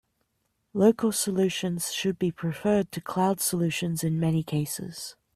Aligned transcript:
Local 0.73 1.11
solutions 1.11 1.93
should 1.93 2.17
be 2.17 2.31
preferred 2.31 2.91
to 2.91 3.01
cloud 3.01 3.39
solutions 3.39 4.03
in 4.03 4.19
many 4.19 4.41
cases. 4.41 5.15